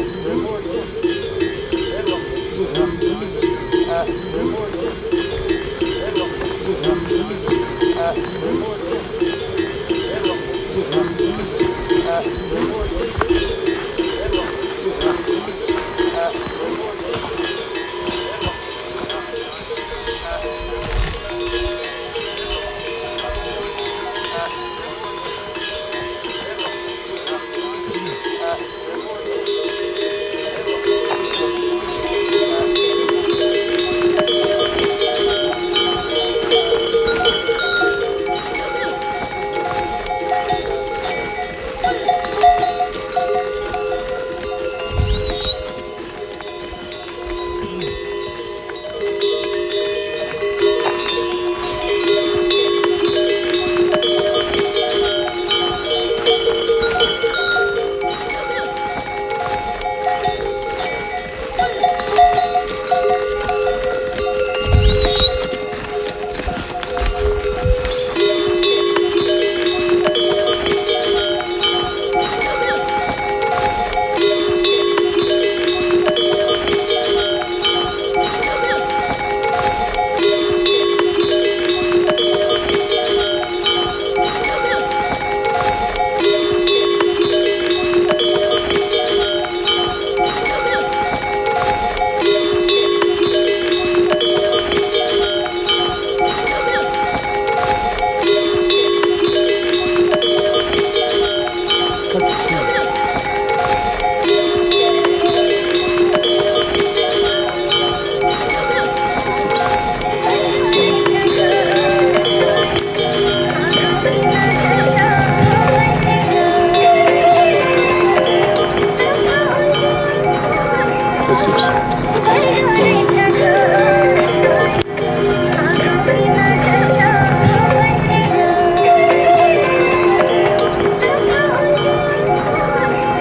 [0.00, 0.49] Uhum.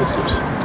[0.00, 0.55] inscrição.